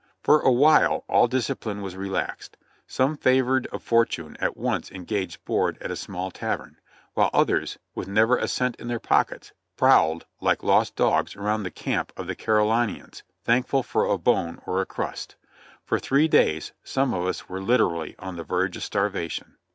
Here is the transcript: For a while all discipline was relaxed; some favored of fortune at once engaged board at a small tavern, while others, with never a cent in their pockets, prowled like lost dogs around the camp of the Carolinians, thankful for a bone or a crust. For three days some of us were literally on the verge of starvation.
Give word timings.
For 0.23 0.39
a 0.39 0.51
while 0.51 1.03
all 1.07 1.27
discipline 1.27 1.83
was 1.83 1.95
relaxed; 1.95 2.57
some 2.87 3.15
favored 3.15 3.67
of 3.67 3.83
fortune 3.83 4.35
at 4.39 4.57
once 4.57 4.89
engaged 4.89 5.45
board 5.45 5.77
at 5.79 5.91
a 5.91 5.95
small 5.95 6.31
tavern, 6.31 6.79
while 7.13 7.29
others, 7.35 7.77
with 7.93 8.07
never 8.07 8.35
a 8.35 8.47
cent 8.47 8.75
in 8.77 8.87
their 8.87 8.99
pockets, 8.99 9.51
prowled 9.77 10.25
like 10.39 10.63
lost 10.63 10.95
dogs 10.95 11.35
around 11.35 11.61
the 11.61 11.69
camp 11.69 12.13
of 12.17 12.25
the 12.25 12.33
Carolinians, 12.33 13.21
thankful 13.43 13.83
for 13.83 14.05
a 14.05 14.17
bone 14.17 14.59
or 14.65 14.81
a 14.81 14.87
crust. 14.87 15.35
For 15.85 15.99
three 15.99 16.27
days 16.27 16.71
some 16.83 17.13
of 17.13 17.27
us 17.27 17.47
were 17.47 17.61
literally 17.61 18.15
on 18.17 18.37
the 18.37 18.43
verge 18.43 18.75
of 18.77 18.81
starvation. 18.83 19.55